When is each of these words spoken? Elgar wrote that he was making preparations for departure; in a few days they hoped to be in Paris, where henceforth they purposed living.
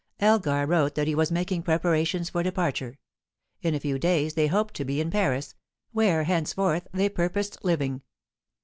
Elgar 0.19 0.65
wrote 0.65 0.95
that 0.95 1.05
he 1.05 1.13
was 1.13 1.29
making 1.31 1.61
preparations 1.61 2.31
for 2.31 2.41
departure; 2.41 2.97
in 3.61 3.75
a 3.75 3.79
few 3.79 3.99
days 3.99 4.33
they 4.33 4.47
hoped 4.47 4.73
to 4.73 4.83
be 4.83 4.99
in 4.99 5.11
Paris, 5.11 5.53
where 5.91 6.23
henceforth 6.23 6.87
they 6.91 7.07
purposed 7.07 7.59
living. 7.63 8.01